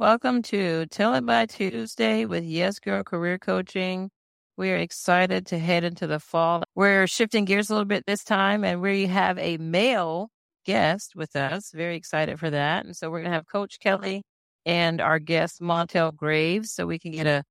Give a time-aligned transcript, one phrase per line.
[0.00, 4.08] Welcome to Tell It by Tuesday with Yes Girl Career Coaching.
[4.56, 6.62] We are excited to head into the fall.
[6.74, 10.30] We're shifting gears a little bit this time, and we have a male
[10.64, 11.70] guest with us.
[11.74, 12.86] Very excited for that.
[12.86, 14.22] And so we're going to have Coach Kelly
[14.64, 17.44] and our guest, Montéle Graves, so we can get a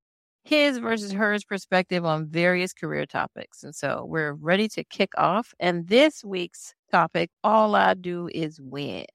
[0.43, 3.63] his versus hers perspective on various career topics.
[3.63, 5.54] And so we're ready to kick off.
[5.59, 9.05] And this week's topic, All I Do Is Win.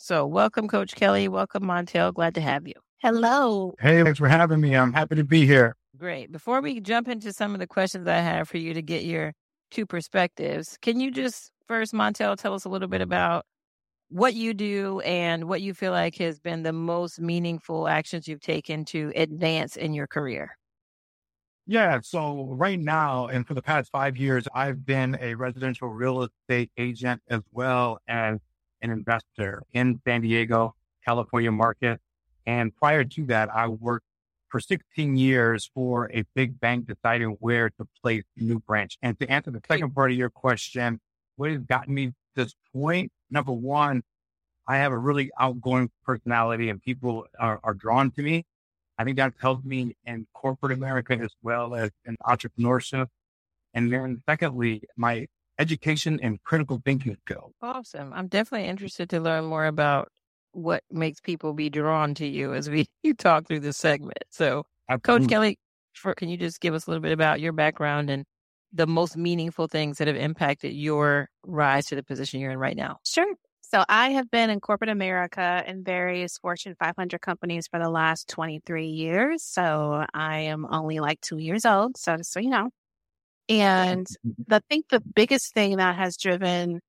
[0.00, 1.26] So, welcome, Coach Kelly.
[1.26, 2.14] Welcome, Montéle.
[2.14, 2.74] Glad to have you.
[2.98, 3.74] Hello.
[3.80, 4.76] Hey, thanks for having me.
[4.76, 5.74] I'm happy to be here.
[5.96, 6.30] Great.
[6.30, 9.32] Before we jump into some of the questions I have for you to get your
[9.72, 13.44] two perspectives, can you just first, Montéle, tell us a little bit about
[14.08, 18.40] what you do and what you feel like has been the most meaningful actions you've
[18.40, 20.56] taken to advance in your career?
[21.66, 21.98] Yeah.
[22.04, 26.70] So, right now, and for the past five years, I've been a residential real estate
[26.78, 28.38] agent as well as
[28.82, 30.74] an investor in San Diego,
[31.04, 32.00] California market.
[32.46, 34.06] And prior to that, I worked
[34.48, 38.96] for 16 years for a big bank deciding where to place a new branch.
[39.02, 41.00] And to answer the second part of your question,
[41.36, 43.12] what has gotten me this point?
[43.30, 44.02] Number one,
[44.66, 48.44] I have a really outgoing personality and people are, are drawn to me.
[48.98, 53.06] I think that's helped me in corporate America as well as in entrepreneurship.
[53.74, 55.28] And then secondly, my
[55.58, 57.52] education and critical thinking skills.
[57.60, 58.12] Awesome.
[58.12, 60.10] I'm definitely interested to learn more about
[60.52, 64.18] what makes people be drawn to you as we you talk through this segment.
[64.30, 65.26] So, Absolutely.
[65.26, 65.58] Coach Kelly,
[65.94, 68.24] for, can you just give us a little bit about your background and
[68.72, 72.76] the most meaningful things that have impacted your rise to the position you're in right
[72.76, 72.98] now?
[73.04, 73.34] Sure.
[73.60, 78.28] So, I have been in corporate America in various Fortune 500 companies for the last
[78.28, 79.42] 23 years.
[79.42, 81.98] So, I am only like two years old.
[81.98, 82.70] So, so you know,
[83.48, 84.52] and mm-hmm.
[84.52, 86.80] I think the biggest thing that has driven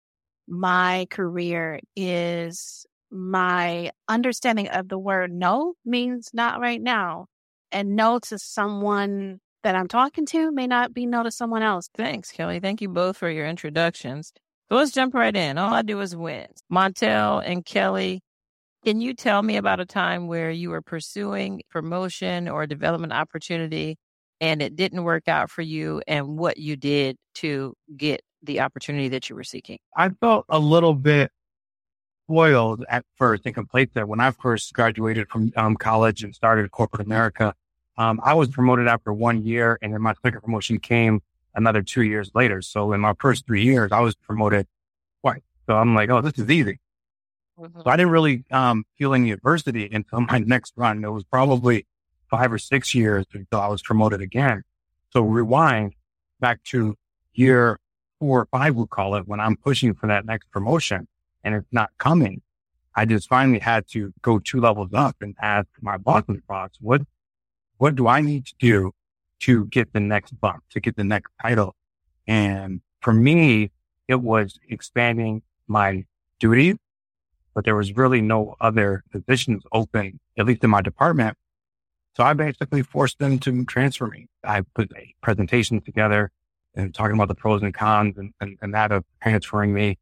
[0.47, 7.27] my career is my understanding of the word no means not right now.
[7.71, 11.89] And no to someone that I'm talking to may not be no to someone else.
[11.95, 12.59] Thanks, Kelly.
[12.59, 14.33] Thank you both for your introductions.
[14.69, 15.58] So let's jump right in.
[15.58, 16.48] All I do is win.
[16.71, 18.21] Montéle and Kelly,
[18.86, 23.98] can you tell me about a time where you were pursuing promotion or development opportunity
[24.42, 29.10] and it didn't work out for you and what you did to get the opportunity
[29.10, 29.80] that you were seeking?
[29.95, 31.32] I felt a little bit
[32.26, 37.05] spoiled at first and complacent when I first graduated from um, college and started corporate
[37.05, 37.54] America.
[37.98, 41.22] Um, I was promoted after one year and then my second promotion came
[41.55, 42.61] another two years later.
[42.61, 44.67] So in my first three years, I was promoted
[45.22, 45.42] twice.
[45.66, 46.80] So I'm like, oh, this is easy.
[47.60, 47.82] Mm-hmm.
[47.82, 51.04] So I didn't really um, feel any adversity until my next run.
[51.04, 51.86] It was probably
[52.30, 54.64] five or six years until I was promoted again.
[55.12, 55.94] So rewind
[56.40, 56.95] back to
[57.34, 57.80] year
[58.20, 61.08] four or five, we'll call it, when I'm pushing for that next promotion
[61.44, 62.42] and it's not coming.
[62.95, 67.02] I just finally had to go two levels up and ask my boss's boss, what,
[67.78, 68.92] what do I need to do
[69.42, 71.76] to get the next bump, to get the next title?
[72.28, 73.72] And for me,
[74.08, 76.04] it was expanding my
[76.40, 76.76] duties,
[77.54, 81.38] but there was really no other positions open, at least in my department,
[82.15, 84.27] so I basically forced them to transfer me.
[84.43, 86.31] I put a presentation together
[86.75, 89.97] and talking about the pros and cons and, and, and that of transferring me.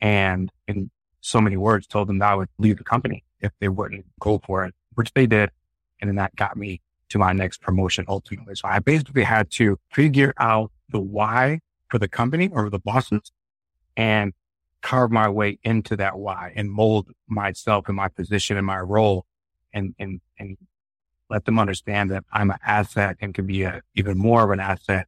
[0.00, 0.90] And in
[1.20, 4.40] so many words, told them that I would leave the company if they wouldn't go
[4.44, 5.50] for it, which they did.
[6.00, 8.54] And then that got me to my next promotion ultimately.
[8.54, 13.32] So I basically had to figure out the why for the company or the bosses
[13.96, 14.32] and
[14.82, 19.26] carve my way into that why and mold myself and my position and my role
[19.74, 20.56] and, and, and
[21.30, 24.60] let them understand that I'm an asset and can be a, even more of an
[24.60, 25.06] asset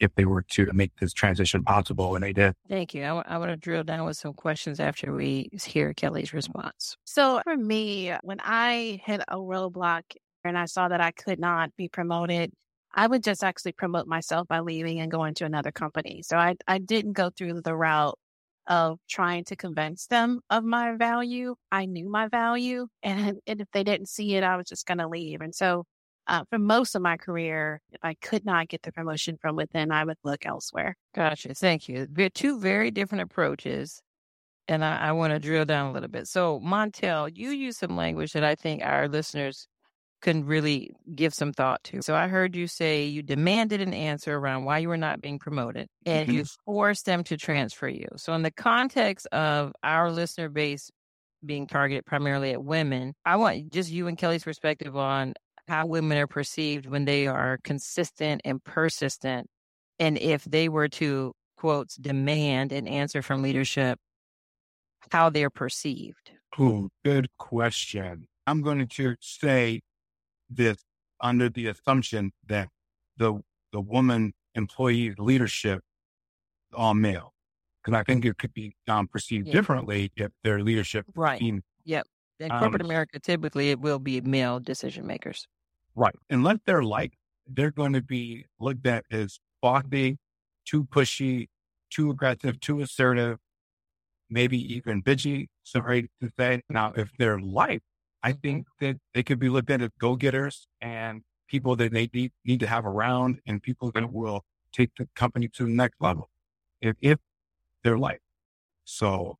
[0.00, 2.14] if they were to make this transition possible.
[2.14, 2.54] And they did.
[2.68, 3.02] Thank you.
[3.02, 6.96] I, w- I want to drill down with some questions after we hear Kelly's response.
[7.04, 10.02] So for me, when I hit a roadblock
[10.44, 12.52] and I saw that I could not be promoted,
[12.94, 16.22] I would just actually promote myself by leaving and going to another company.
[16.22, 18.18] So I, I didn't go through the route
[18.66, 21.54] of trying to convince them of my value.
[21.70, 22.86] I knew my value.
[23.02, 25.40] And, and if they didn't see it, I was just going to leave.
[25.40, 25.84] And so
[26.26, 29.92] uh, for most of my career, if I could not get the promotion from within,
[29.92, 30.96] I would look elsewhere.
[31.14, 31.54] Gotcha.
[31.54, 32.06] Thank you.
[32.10, 34.00] They're two very different approaches.
[34.66, 36.26] And I, I want to drill down a little bit.
[36.26, 39.68] So, Montéle, you use some language that I think our listeners
[40.24, 42.00] can really give some thought to.
[42.00, 45.38] So I heard you say you demanded an answer around why you were not being
[45.38, 46.38] promoted and mm-hmm.
[46.38, 48.08] you forced them to transfer you.
[48.16, 50.90] So in the context of our listener base
[51.44, 55.34] being targeted primarily at women, I want just you and Kelly's perspective on
[55.68, 59.46] how women are perceived when they are consistent and persistent
[59.98, 63.98] and if they were to quotes demand an answer from leadership
[65.10, 66.30] how they're perceived.
[66.58, 68.26] Ooh, good question.
[68.46, 69.82] I'm going to say
[70.56, 70.78] this
[71.20, 72.68] under the assumption that
[73.16, 73.40] the
[73.72, 75.82] the woman employee leadership
[76.74, 77.32] all male.
[77.82, 79.52] Because I think it could be um, perceived yeah.
[79.52, 81.38] differently if their leadership right.
[81.38, 82.06] Team, yep.
[82.40, 85.46] In corporate um, America, typically it will be male decision makers.
[85.94, 86.14] Right.
[86.30, 87.12] Unless they're like,
[87.46, 90.18] they're going to be looked at as bossy,
[90.64, 91.48] too pushy,
[91.90, 93.38] too aggressive, too assertive,
[94.30, 95.46] maybe even bitchy.
[95.62, 96.62] Sorry to say.
[96.68, 97.82] Now, if they're like,
[98.24, 102.08] I think that they could be looked at as go getters and people that they
[102.12, 106.00] need, need to have around and people that will take the company to the next
[106.00, 106.30] level
[106.80, 107.18] if, if
[107.82, 108.22] they're like.
[108.84, 109.36] So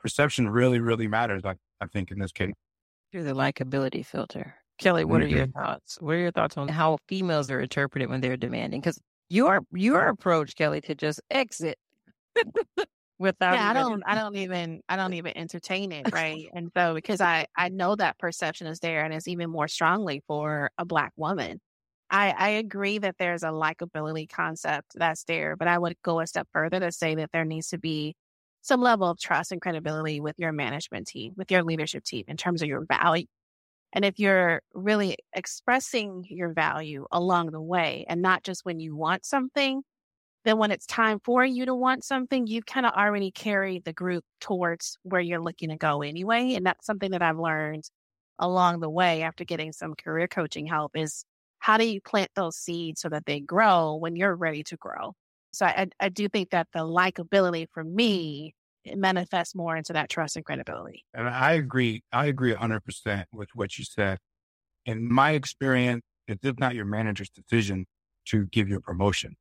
[0.00, 2.52] perception really, really matters, I, I think, in this case.
[3.12, 4.56] Through the likability filter.
[4.78, 5.32] Kelly, what mm-hmm.
[5.32, 5.58] are your mm-hmm.
[5.58, 5.98] thoughts?
[6.00, 8.80] What are your thoughts on how females are interpreted when they're demanding?
[8.80, 11.78] Because your your approach, Kelly, to just exit
[13.18, 16.48] without yeah, I don't I don't even I don't even entertain it, right?
[16.54, 20.22] and so because I I know that perception is there and it's even more strongly
[20.26, 21.60] for a black woman.
[22.10, 26.26] I, I agree that there's a likability concept that's there, but I would go a
[26.26, 28.14] step further to say that there needs to be
[28.62, 32.36] some level of trust and credibility with your management team, with your leadership team in
[32.36, 33.26] terms of your value.
[33.92, 38.96] And if you're really expressing your value along the way and not just when you
[38.96, 39.82] want something,
[40.44, 43.92] then when it's time for you to want something, you've kind of already carried the
[43.92, 46.54] group towards where you're looking to go anyway.
[46.54, 47.84] And that's something that I've learned
[48.38, 51.24] along the way after getting some career coaching help is
[51.60, 55.14] how do you plant those seeds so that they grow when you're ready to grow?
[55.52, 58.54] So I, I do think that the likability for me
[58.94, 61.04] manifests more into that trust and credibility.
[61.14, 62.02] And I agree.
[62.12, 64.18] I agree 100% with what you said.
[64.84, 67.86] In my experience, it's not your manager's decision
[68.26, 69.36] to give you a promotion.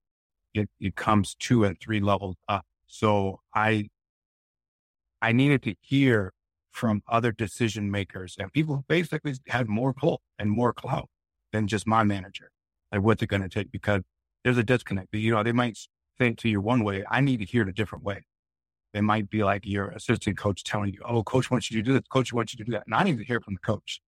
[0.53, 2.65] It, it comes two and three levels up.
[2.87, 3.89] So I,
[5.21, 6.33] I needed to hear
[6.71, 11.09] from other decision makers and people who basically had more pull and more clout
[11.51, 12.49] than just my manager.
[12.91, 13.71] Like what's it going to take?
[13.71, 14.01] Because
[14.43, 15.09] there's a disconnect.
[15.11, 15.77] But, You know, they might
[16.17, 17.03] think to you one way.
[17.09, 18.23] I need to hear it a different way.
[18.93, 21.93] They might be like your assistant coach telling you, "Oh, coach wants you to do
[21.93, 22.03] this.
[22.09, 24.01] Coach wants you to do that," and I need to hear from the coach.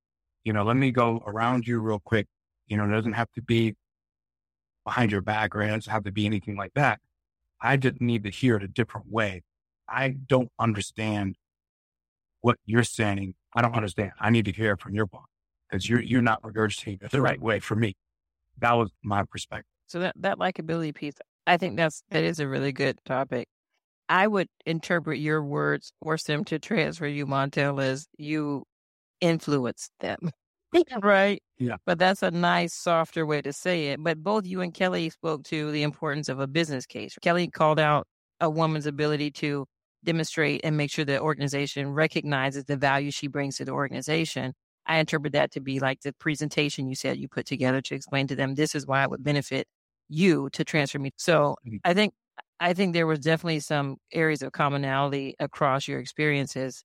[0.44, 2.28] You know, let me go around you real quick.
[2.68, 3.76] You know, it doesn't have to be
[4.86, 7.00] behind your back or it doesn't have to be anything like that.
[7.62, 9.44] I just need to hear it a different way.
[9.90, 11.36] I don't understand
[12.42, 13.34] what you're saying.
[13.56, 14.12] I don't understand.
[14.20, 15.26] I need to hear it from your boss
[15.70, 17.96] because you're you're not regurgitating it the right way for me.
[18.60, 19.66] That was my perspective.
[19.88, 21.16] So that that likability piece,
[21.48, 23.48] I think that's that is a really good topic.
[24.08, 28.64] I would interpret your words, force them to transfer you, Montéle, as you
[29.22, 30.30] influence them.
[31.02, 31.42] right?
[31.58, 31.78] Yeah.
[31.86, 34.04] But that's a nice, softer way to say it.
[34.04, 37.16] But both you and Kelly spoke to the importance of a business case.
[37.22, 38.08] Kelly called out
[38.40, 39.66] a woman's ability to
[40.04, 44.54] demonstrate and make sure the organization recognizes the value she brings to the organization.
[44.86, 48.28] I interpret that to be like the presentation you said you put together to explain
[48.28, 49.68] to them this is why it would benefit
[50.08, 51.12] you to transfer me.
[51.18, 51.78] So mm-hmm.
[51.84, 52.14] I think
[52.60, 56.84] I think there was definitely some areas of commonality across your experiences.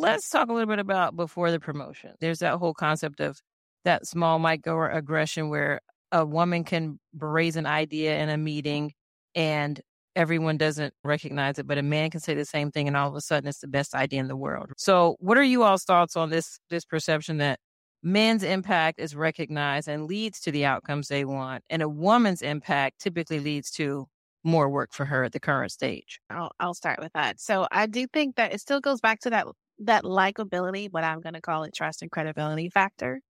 [0.00, 2.12] Let's talk a little bit about before the promotion.
[2.20, 3.38] There's that whole concept of
[3.84, 5.80] that small microaggression where
[6.12, 8.92] a woman can raise an idea in a meeting
[9.34, 9.80] and
[10.16, 13.14] everyone doesn't recognize it, but a man can say the same thing and all of
[13.14, 14.72] a sudden it's the best idea in the world.
[14.76, 17.58] So what are you all's thoughts on this this perception that
[18.02, 23.00] men's impact is recognized and leads to the outcomes they want and a woman's impact
[23.00, 24.06] typically leads to
[24.44, 26.20] more work for her at the current stage?
[26.30, 27.40] I'll I'll start with that.
[27.40, 29.46] So I do think that it still goes back to that
[29.80, 33.20] that likability, what I'm going to call it trust and credibility factor.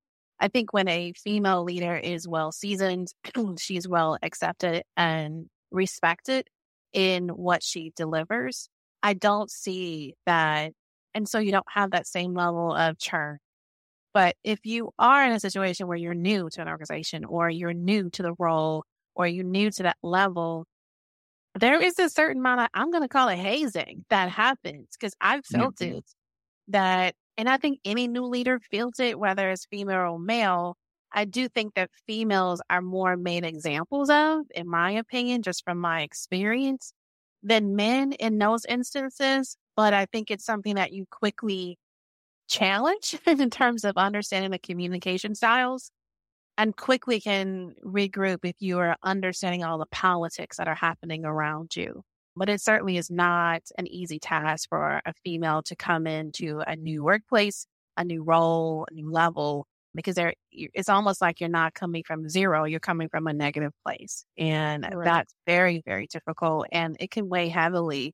[0.40, 3.08] I think when a female leader is well seasoned,
[3.58, 6.48] she's well accepted and respected,
[6.94, 8.70] in what she delivers.
[9.02, 10.72] I don't see that.
[11.12, 13.38] And so you don't have that same level of churn.
[14.14, 17.74] But if you are in a situation where you're new to an organization or you're
[17.74, 18.84] new to the role
[19.14, 20.66] or you're new to that level,
[21.58, 25.14] there is a certain amount of, I'm going to call it hazing that happens because
[25.20, 25.96] I've felt mm-hmm.
[25.96, 26.04] it
[26.68, 30.76] that, and I think any new leader feels it, whether it's female or male.
[31.12, 35.78] I do think that females are more made examples of, in my opinion, just from
[35.78, 36.92] my experience,
[37.42, 39.56] than men in those instances.
[39.76, 41.78] But I think it's something that you quickly
[42.48, 45.90] challenge in terms of understanding the communication styles
[46.58, 51.76] and quickly can regroup if you are understanding all the politics that are happening around
[51.76, 52.02] you.
[52.36, 56.74] But it certainly is not an easy task for a female to come into a
[56.74, 61.74] new workplace, a new role, a new level, because there it's almost like you're not
[61.74, 65.04] coming from zero you're coming from a negative place and right.
[65.04, 68.12] that's very very difficult and it can weigh heavily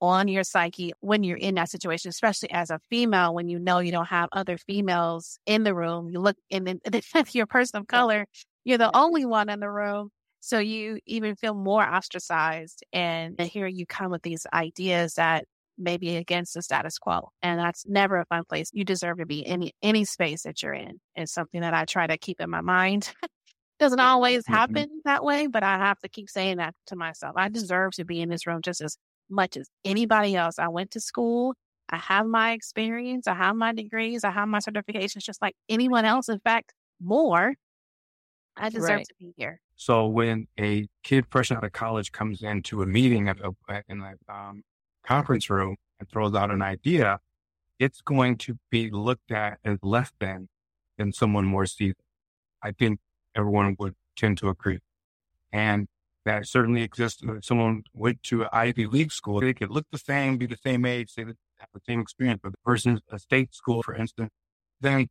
[0.00, 3.78] on your psyche when you're in that situation, especially as a female, when you know
[3.80, 6.08] you don't have other females in the room.
[6.08, 8.26] You look, and then a person of color,
[8.64, 10.10] you're the only one in the room.
[10.40, 12.84] So you even feel more ostracized.
[12.92, 15.44] And here you come with these ideas that
[15.78, 17.30] may be against the status quo.
[17.42, 18.70] And that's never a fun place.
[18.72, 21.00] You deserve to be any any space that you're in.
[21.16, 23.12] It's something that I try to keep in my mind.
[23.78, 24.52] Doesn't always mm-hmm.
[24.52, 24.98] happen mm-hmm.
[25.06, 27.34] that way, but I have to keep saying that to myself.
[27.36, 28.96] I deserve to be in this room just as
[29.30, 30.58] much as anybody else.
[30.58, 31.54] I went to school.
[31.88, 33.26] I have my experience.
[33.26, 34.22] I have my degrees.
[34.22, 36.28] I have my certifications, just like anyone else.
[36.28, 37.54] In fact, more.
[38.56, 39.06] I deserve right.
[39.06, 39.60] to be here.
[39.80, 44.02] So when a kid fresh out of college comes into a meeting at a, in
[44.02, 44.62] a um,
[45.06, 47.18] conference room and throws out an idea,
[47.78, 50.50] it's going to be looked at as less than
[50.98, 51.94] than someone more seasoned.
[52.62, 53.00] I think
[53.34, 54.80] everyone would tend to agree.
[55.50, 55.88] And
[56.26, 57.22] that certainly exists.
[57.22, 60.58] If someone went to an Ivy League school, they could look the same, be the
[60.62, 62.40] same age, say have the same experience.
[62.42, 64.30] But the person's a state school, for instance,
[64.78, 65.08] then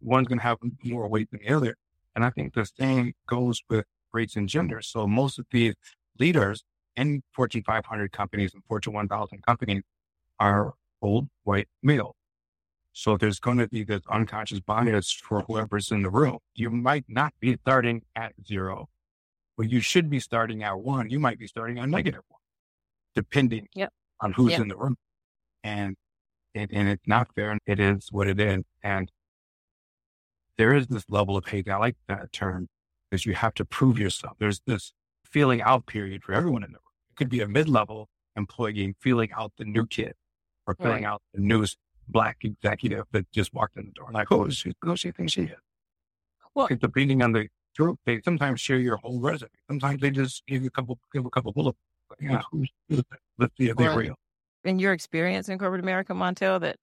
[0.00, 1.74] one's going to have more weight than the other.
[2.14, 4.80] And I think the same goes with race and gender.
[4.80, 5.74] So most of these
[6.18, 6.64] leaders
[6.96, 9.82] in Fortune 500 companies and Fortune 1000 companies
[10.38, 12.16] are old white male.
[12.92, 16.38] So there's going to be this unconscious bias for whoever's in the room.
[16.54, 18.88] You might not be starting at zero,
[19.56, 21.10] but you should be starting at one.
[21.10, 22.40] You might be starting at negative one,
[23.16, 23.92] depending yep.
[24.20, 24.60] on who's yep.
[24.60, 24.96] in the room.
[25.64, 25.96] And,
[26.54, 27.58] and, and it's not fair.
[27.66, 28.62] It is what it is.
[28.84, 29.10] And
[30.56, 31.68] there is this level of hate.
[31.68, 32.68] I like that term
[33.14, 34.34] because you have to prove yourself.
[34.40, 34.92] There's this
[35.24, 36.94] feeling out period for everyone in the room.
[37.12, 40.14] It could be a mid-level employee feeling out the new kid
[40.66, 41.12] or feeling right.
[41.12, 41.78] out the newest
[42.08, 44.10] black executive that just walked in the door.
[44.12, 45.50] Like, oh, she, who she thinks she is?
[46.56, 47.46] Well, depending on the
[47.78, 49.50] group, they sometimes share your whole resume.
[49.70, 51.78] Sometimes they just give you a couple, give a couple bullets.
[52.20, 53.02] Yeah, who's, who's
[53.38, 54.16] let's see if they're real.
[54.64, 56.78] In your experience in corporate America, Montéle, that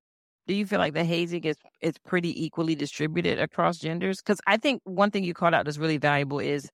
[0.47, 4.17] do you feel like the hazing is is pretty equally distributed across genders?
[4.17, 6.69] Because I think one thing you called out that's really valuable is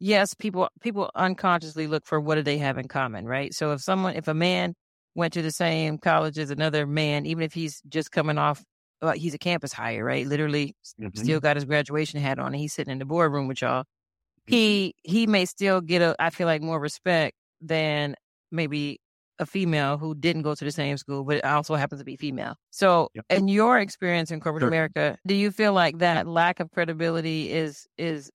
[0.00, 3.54] yes, people people unconsciously look for what do they have in common, right?
[3.54, 4.74] So if someone if a man
[5.14, 8.62] went to the same college as another man, even if he's just coming off
[9.02, 10.26] well, he's a campus hire, right?
[10.26, 11.20] Literally mm-hmm.
[11.20, 13.82] still got his graduation hat on and he's sitting in the boardroom with y'all.
[13.82, 14.54] Mm-hmm.
[14.54, 18.16] He he may still get a I feel like more respect than
[18.50, 19.00] maybe
[19.42, 22.56] a female who didn't go to the same school, but also happens to be female.
[22.70, 23.26] So, yep.
[23.28, 24.68] in your experience in corporate sure.
[24.68, 28.30] America, do you feel like that lack of credibility is is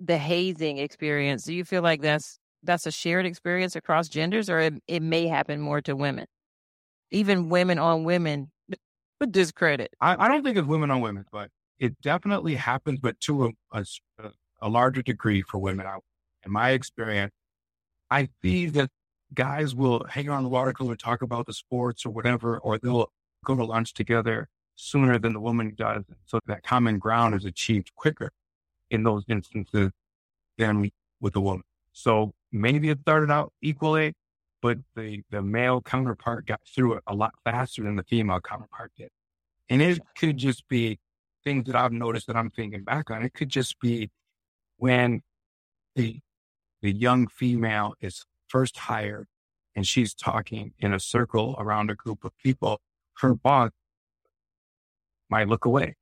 [0.00, 1.44] the hazing experience?
[1.44, 5.26] Do you feel like that's that's a shared experience across genders, or it, it may
[5.26, 6.26] happen more to women,
[7.10, 8.50] even women on women,
[9.20, 9.90] but discredit?
[10.00, 13.50] I, I don't think it's women on women, but it definitely happens, but to a,
[13.72, 15.86] a, a larger degree for women.
[15.86, 15.98] I,
[16.44, 17.32] in my experience,
[18.10, 18.90] I see that
[19.34, 22.78] guys will hang around the water cooler and talk about the sports or whatever, or
[22.78, 23.10] they'll
[23.44, 26.04] go to lunch together sooner than the woman does.
[26.26, 28.30] So that common ground is achieved quicker
[28.90, 29.90] in those instances
[30.56, 31.64] than with the woman.
[31.92, 34.14] So maybe it started out equally,
[34.62, 38.92] but the, the male counterpart got through it a lot faster than the female counterpart
[38.96, 39.10] did.
[39.68, 40.98] And it could just be
[41.44, 43.22] things that I've noticed that I'm thinking back on.
[43.22, 44.10] It could just be
[44.76, 45.22] when
[45.94, 46.20] the
[46.80, 49.26] the young female is first hired
[49.74, 52.80] and she's talking in a circle around a group of people,
[53.18, 53.70] her boss
[55.30, 55.94] might look away.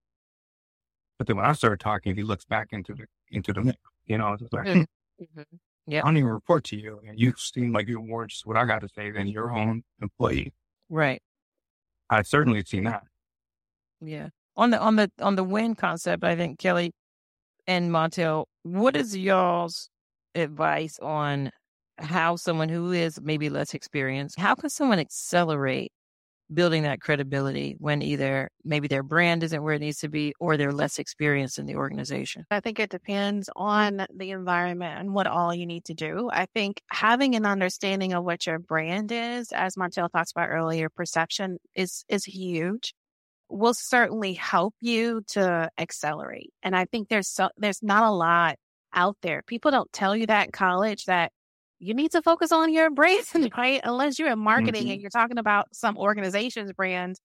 [1.19, 3.79] But then when I start talking, he looks back into the into the mix.
[4.07, 5.23] You know, it's like, mm-hmm.
[5.23, 5.95] mm-hmm.
[5.95, 8.65] I don't even report to you, and you seem like you're more just what I
[8.65, 10.53] got to say than your own employee.
[10.89, 11.21] Right.
[12.11, 13.03] I've certainly seen that.
[14.01, 14.29] Yeah.
[14.57, 16.93] On the on the on the win concept, I think Kelly
[17.67, 19.91] and Montéle, what is y'all's
[20.35, 21.51] advice on
[21.99, 25.93] how someone who is maybe less experienced, how can someone accelerate
[26.53, 30.57] building that credibility when either maybe their brand isn't where it needs to be or
[30.57, 32.45] they're less experienced in the organization?
[32.51, 36.31] I think it depends on the environment and what all you need to do.
[36.33, 40.89] I think having an understanding of what your brand is, as Montéle talked about earlier,
[40.89, 42.95] perception is is huge.
[43.49, 46.53] Will certainly help you to accelerate.
[46.63, 48.57] And I think there's so there's not a lot
[48.93, 49.43] out there.
[49.47, 51.33] People don't tell you that in college that
[51.79, 53.25] you need to focus on your brand,
[53.57, 53.81] right?
[53.85, 54.93] Unless you're in marketing mm-hmm.
[54.93, 57.17] and you're talking about some organization's brand,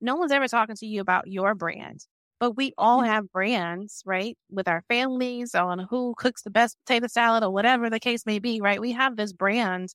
[0.00, 2.06] no one's ever talking to you about your brand.
[2.38, 4.36] But we all have brands, right?
[4.50, 8.38] With our families on who cooks the best potato salad or whatever the case may
[8.38, 8.80] be, right?
[8.80, 9.94] We have this brand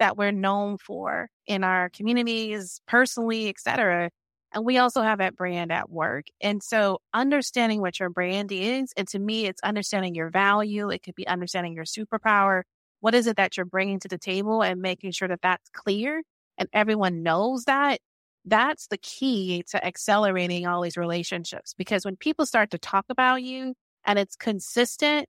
[0.00, 4.10] that we're known for in our communities, personally, etc.
[4.52, 6.26] And we also have that brand at work.
[6.40, 10.90] And so understanding what your brand is, and to me, it's understanding your value.
[10.90, 12.62] It could be understanding your superpower
[13.04, 16.22] what is it that you're bringing to the table and making sure that that's clear
[16.56, 18.00] and everyone knows that,
[18.46, 21.74] that's the key to accelerating all these relationships.
[21.76, 23.74] Because when people start to talk about you
[24.06, 25.26] and it's consistent,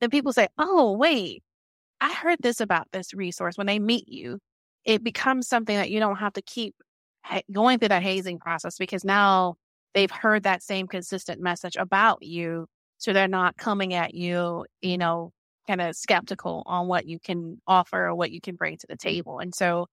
[0.00, 1.44] then people say, Oh, wait,
[2.00, 3.56] I heard this about this resource.
[3.56, 4.40] When they meet you,
[4.84, 6.74] it becomes something that you don't have to keep
[7.52, 9.54] going through that hazing process because now
[9.94, 12.66] they've heard that same consistent message about you.
[12.98, 15.30] So they're not coming at you, you know,
[15.66, 18.96] kind of skeptical on what you can offer or what you can bring to the
[18.96, 19.38] table.
[19.38, 19.86] And so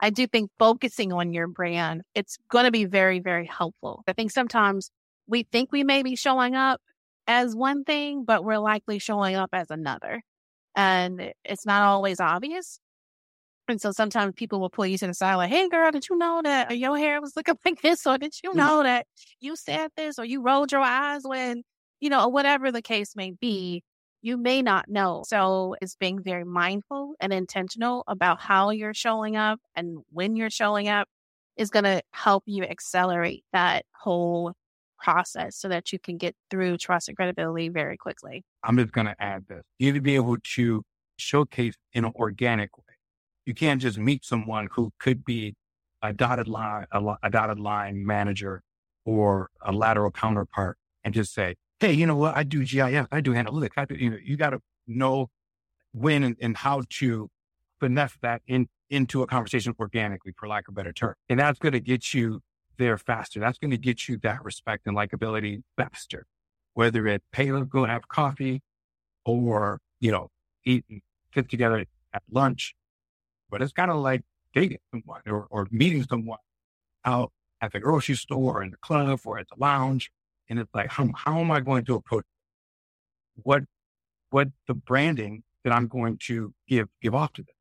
[0.00, 4.02] I do think focusing on your brand, it's going to be very, very helpful.
[4.08, 4.90] I think sometimes
[5.26, 6.80] we think we may be showing up
[7.26, 10.22] as one thing, but we're likely showing up as another.
[10.74, 12.80] And it's not always obvious.
[13.68, 16.18] And so sometimes people will pull you to the side, like, hey, girl, did you
[16.18, 18.06] know that your hair was looking like this?
[18.06, 18.58] Or did you mm-hmm.
[18.58, 19.06] know that
[19.40, 20.18] you said this?
[20.18, 21.62] Or you rolled your eyes when,
[22.00, 23.84] you know, whatever the case may be
[24.22, 25.22] you may not know.
[25.26, 30.50] So it's being very mindful and intentional about how you're showing up and when you're
[30.50, 31.08] showing up
[31.56, 34.54] is going to help you accelerate that whole
[34.98, 38.44] process so that you can get through trust and credibility very quickly.
[38.62, 39.62] I'm just going to add this.
[39.78, 40.82] You need to be able to
[41.18, 42.84] showcase in an organic way.
[43.46, 45.54] You can't just meet someone who could be
[46.02, 48.62] a dotted line, a, a dotted line manager
[49.04, 52.36] or a lateral counterpart and just say, hey, you know what?
[52.36, 53.70] I do GIS, I do analytics.
[53.76, 55.28] I do, you know, you got to know
[55.92, 57.28] when and, and, how to
[57.80, 61.14] finesse that in, into a conversation organically, for lack of a better term.
[61.28, 62.40] And that's going to get you
[62.78, 63.40] there faster.
[63.40, 66.26] That's going to get you that respect and likability faster.
[66.74, 68.62] Whether it's, hey, let's go have coffee
[69.24, 70.28] or, you know,
[70.64, 71.00] eat and
[71.34, 72.74] sit together at lunch.
[73.50, 74.22] But it's kind of like
[74.54, 76.38] dating someone or, or meeting someone
[77.04, 80.10] out at the grocery store or in the club or at the lounge
[80.50, 82.26] and it's like, how, how am I going to approach
[83.42, 83.62] what,
[84.28, 87.54] what the branding that I'm going to give, give off to them?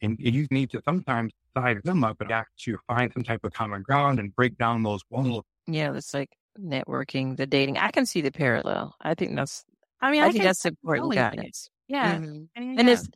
[0.00, 3.52] And you need to sometimes size them up and act to find some type of
[3.52, 5.44] common ground and break down those walls.
[5.66, 7.76] Yeah, it's like networking, the dating.
[7.76, 8.94] I can see the parallel.
[9.00, 9.64] I think that's,
[10.00, 11.68] I mean, I, I think that's important guidance.
[11.88, 12.16] Yeah.
[12.16, 12.78] Mm-hmm.
[12.78, 13.08] And it's,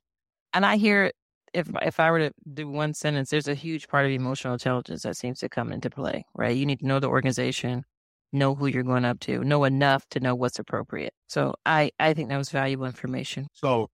[0.53, 1.13] and I hear
[1.55, 5.03] if if I were to do one sentence, there's a huge part of emotional intelligence
[5.03, 6.57] that seems to come into play, right?
[6.57, 7.85] You need to know the organization,
[8.33, 11.13] know who you're going up to, know enough to know what's appropriate.
[11.29, 13.49] So I, I think that was valuable information.
[13.53, 13.91] So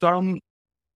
[0.00, 0.40] some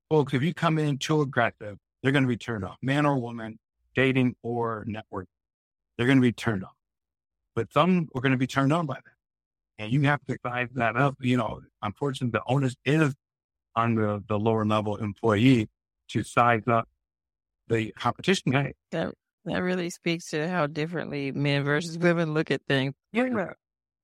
[0.09, 3.19] folks, if you come in too aggressive, they're going to be turned off, man or
[3.19, 3.59] woman,
[3.95, 5.27] dating or network.
[5.97, 6.75] They're going to be turned off.
[7.55, 9.83] But some are going to be turned on by that.
[9.83, 11.17] And you have to size that up.
[11.21, 13.15] You know, unfortunately, the onus is
[13.75, 15.69] on the, the lower level employee
[16.09, 16.89] to size up
[17.69, 18.53] the competition.
[18.53, 22.95] Hey, that that really speaks to how differently men versus women look at things.
[23.13, 23.53] Yeah.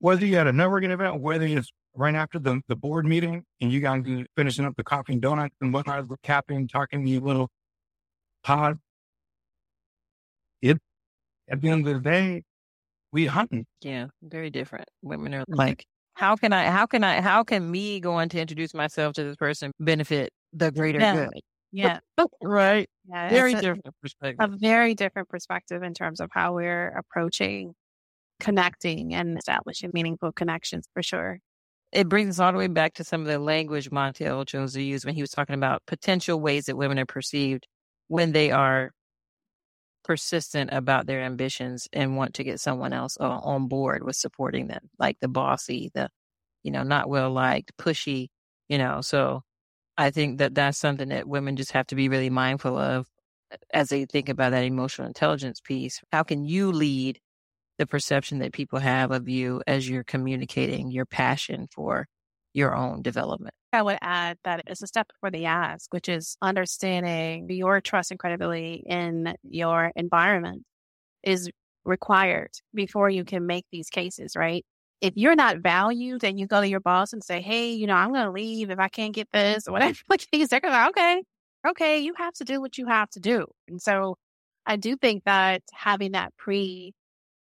[0.01, 3.73] Whether you at a networking event, whether it's right after the, the board meeting and
[3.73, 7.11] you guys are finishing up the coffee and donuts and whatnot, we're capping, talking to
[7.11, 7.51] you little
[8.45, 8.79] pod.
[10.63, 10.79] It,
[11.49, 12.43] at the end of the day,
[13.13, 13.67] we hunting.
[13.81, 14.89] Yeah, very different.
[15.03, 15.55] Women are mm-hmm.
[15.55, 19.25] like, how can I, how can I, how can me going to introduce myself to
[19.25, 21.15] this person benefit the greater yeah.
[21.15, 21.41] good?
[21.73, 22.01] Yeah.
[22.43, 22.89] right.
[23.09, 23.31] Yeah.
[23.31, 24.37] Very a, different perspective.
[24.41, 27.75] A very different perspective in terms of how we're approaching
[28.41, 31.41] connecting and establishing meaningful connections for sure.
[31.91, 34.83] It brings us all the way back to some of the language Montéle chose to
[34.83, 37.67] use when he was talking about potential ways that women are perceived
[38.09, 38.93] when they are
[40.05, 44.91] persistent about their ambitions and want to get someone else on board with supporting them,
[44.99, 46.09] like the bossy, the,
[46.63, 48.29] you know, not well liked, pushy,
[48.69, 49.01] you know.
[49.01, 49.43] So
[49.99, 53.07] I think that that's something that women just have to be really mindful of
[53.53, 56.01] uh, as they think about that emotional intelligence piece.
[56.13, 57.19] How can you lead
[57.79, 62.07] the perception that people have of you as you're communicating your passion for
[62.55, 63.55] your own development?
[63.73, 68.13] I would add that it's a step before the ask, which is understanding your trust
[68.13, 70.63] and credibility in your environment
[71.25, 71.51] is
[71.85, 74.65] required before you can make these cases, right?
[75.01, 77.95] If you're not valued and you go to your boss and say, Hey, you know,
[77.95, 80.75] I'm going to leave if I can't get this or whatever, like these, they're going
[80.75, 81.23] to, okay,
[81.69, 83.47] okay, you have to do what you have to do.
[83.69, 84.17] And so
[84.67, 86.95] I do think that having that pre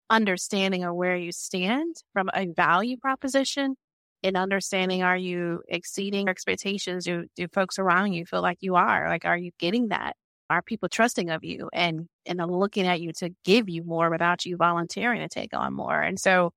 [0.09, 3.75] understanding of where you stand from a value proposition
[4.23, 7.05] and understanding, are you exceeding expectations?
[7.05, 9.07] Do, do folks around you feel like you are?
[9.07, 10.15] Like, are you getting that?
[10.49, 14.45] Are people trusting of you and, and looking at you to give you more without
[14.45, 15.99] you volunteering to take on more?
[15.99, 16.51] And so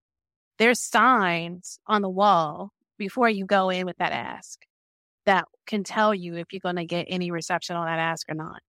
[0.59, 4.65] there's signs on the wall before you go in with that ask
[5.25, 8.35] that can tell you if you're going to get any reception on that ask or
[8.35, 8.61] not.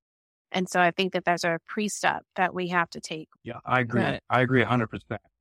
[0.52, 3.30] And so I think that there's a pre-step that we have to take.
[3.43, 4.02] Yeah, I agree.
[4.02, 4.19] Right.
[4.30, 4.88] I agree 100%.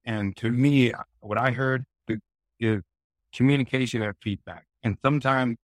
[0.04, 1.84] And to me, uh, what I heard
[2.61, 2.82] is
[3.34, 4.64] communication and feedback.
[4.82, 5.56] And sometimes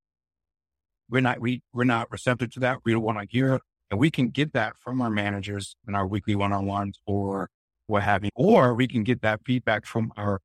[1.08, 2.78] we're not, we, we're not receptive to that.
[2.84, 3.62] We don't want to hear it.
[3.90, 7.50] And we can get that from our managers in our weekly one-on-ones or
[7.86, 10.40] what have you, or we can get that feedback from our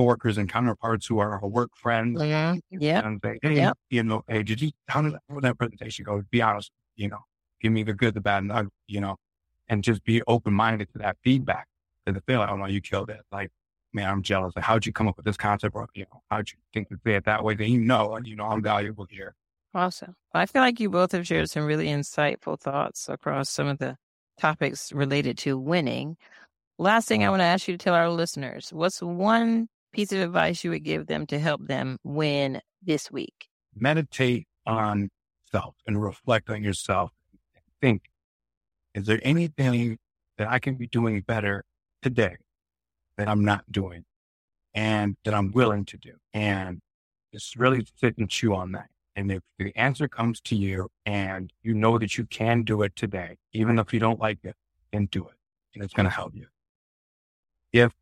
[0.00, 2.18] coworkers and counterparts who are our work friends.
[2.20, 2.78] Mm-hmm.
[2.80, 3.06] Yeah.
[3.06, 3.78] And say, hey, Yep.
[3.90, 6.22] you know, hey, did you, how did that, how that presentation go?
[6.30, 7.18] Be honest, you know,
[7.60, 9.16] give me the good, the bad, and the ugly, you know,
[9.68, 11.66] and just be open-minded to that feedback.
[12.06, 13.20] And to feel like, oh no, you killed it.
[13.30, 13.50] Like,
[13.92, 14.54] man, I'm jealous.
[14.56, 15.76] Like, how'd you come up with this concept?
[15.76, 17.54] Or, you know, how'd you think to say it that way?
[17.54, 19.34] Then you know, you know, I'm valuable here.
[19.74, 20.16] Awesome.
[20.32, 23.78] Well, I feel like you both have shared some really insightful thoughts across some of
[23.78, 23.96] the
[24.38, 26.16] topics related to winning.
[26.78, 30.20] Last thing I want to ask you to tell our listeners what's one piece of
[30.20, 33.50] advice you would give them to help them win this week?
[33.74, 35.10] meditate on
[35.50, 37.10] self and reflect on yourself.
[37.80, 38.02] Think,
[38.94, 39.98] is there anything
[40.36, 41.64] that I can be doing better
[42.02, 42.36] today
[43.16, 44.04] that I'm not doing
[44.74, 46.12] and that I'm willing to do?
[46.34, 46.80] And
[47.32, 48.88] just really sit and chew on that.
[49.16, 52.94] And if the answer comes to you and you know that you can do it
[52.96, 54.56] today, even if you don't like it,
[54.92, 55.34] then do it.
[55.74, 56.46] And it's going to help you.
[57.72, 57.92] If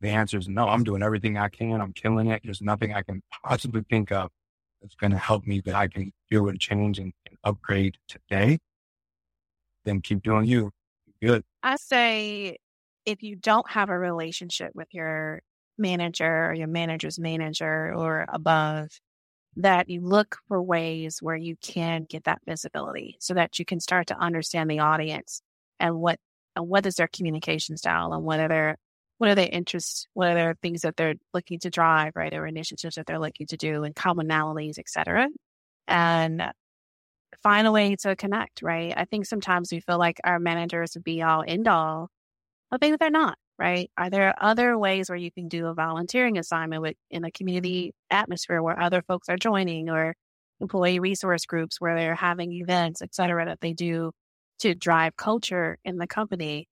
[0.00, 3.02] the answer is no, I'm doing everything I can, I'm killing it, there's nothing I
[3.02, 4.30] can possibly think of
[4.80, 8.58] that's going to help me that I can do and change and, and upgrade today,
[9.84, 10.70] then keep doing you.
[11.22, 11.44] Good.
[11.62, 12.56] I say
[13.04, 15.42] if you don't have a relationship with your
[15.76, 18.88] manager or your manager's manager or above,
[19.56, 23.80] that you look for ways where you can get that visibility so that you can
[23.80, 25.42] start to understand the audience
[25.78, 26.18] and what
[26.56, 28.76] and what is their communication style and what are their
[29.20, 32.32] what are their interests, what are their things that they're looking to drive, right?
[32.32, 35.28] Or initiatives that they're looking to do and commonalities, et cetera.
[35.86, 36.42] And
[37.42, 38.94] find a way to connect, right?
[38.96, 42.08] I think sometimes we feel like our managers would be all end all,
[42.70, 43.90] but they're not, right?
[43.98, 47.92] Are there other ways where you can do a volunteering assignment with in a community
[48.10, 50.14] atmosphere where other folks are joining or
[50.62, 54.12] employee resource groups where they're having events, et cetera, that they do
[54.60, 56.68] to drive culture in the company?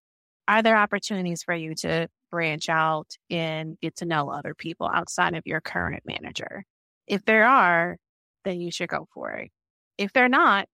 [0.46, 5.34] Are there opportunities for you to branch out and get to know other people outside
[5.34, 6.64] of your current manager?
[7.06, 7.96] If there are,
[8.44, 9.50] then you should go for it.
[9.96, 10.66] If they're not,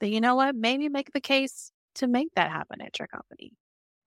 [0.00, 0.54] then you know what?
[0.54, 3.52] Maybe make the case to make that happen at your company.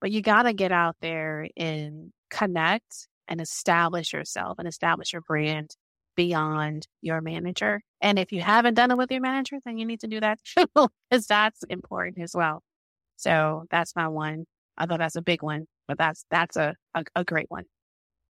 [0.02, 5.22] But you got to get out there and connect and establish yourself and establish your
[5.22, 5.76] brand
[6.16, 7.82] beyond your manager.
[8.02, 10.40] And if you haven't done it with your manager, then you need to do that
[10.56, 12.64] because that's important as well.
[13.18, 14.46] So that's my one.
[14.78, 17.64] I thought that's a big one, but that's that's a, a, a great one.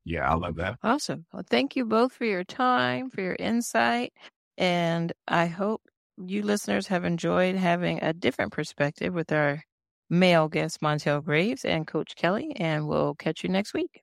[0.03, 0.77] Yeah, I love that.
[0.83, 1.25] Awesome.
[1.33, 4.13] Well, thank you both for your time, for your insight.
[4.57, 5.81] And I hope
[6.17, 9.63] you listeners have enjoyed having a different perspective with our
[10.09, 12.53] male guest, Montéle Graves and Coach Kelly.
[12.55, 14.01] And we'll catch you next week.